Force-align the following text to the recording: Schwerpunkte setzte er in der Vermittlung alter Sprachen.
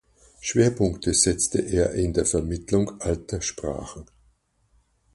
Schwerpunkte 0.39 1.13
setzte 1.13 1.59
er 1.59 1.91
in 1.93 2.13
der 2.13 2.25
Vermittlung 2.25 2.99
alter 3.01 3.39
Sprachen. 3.39 4.05